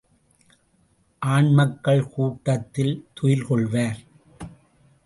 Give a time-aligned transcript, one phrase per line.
[1.21, 3.99] ஆண்மக்கள் கூடத்தில் துயில்கொள்வர்.